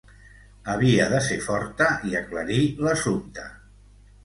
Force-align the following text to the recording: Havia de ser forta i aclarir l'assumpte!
Havia 0.71 1.05
de 1.11 1.19
ser 1.25 1.37
forta 1.49 1.91
i 2.13 2.17
aclarir 2.23 2.59
l'assumpte! 2.87 3.49